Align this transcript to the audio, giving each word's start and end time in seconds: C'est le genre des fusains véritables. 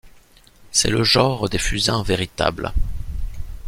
C'est 0.71 0.89
le 0.89 1.03
genre 1.03 1.47
des 1.47 1.59
fusains 1.59 2.01
véritables. 2.01 2.73